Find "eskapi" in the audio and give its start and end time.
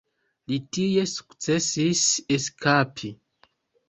2.39-3.13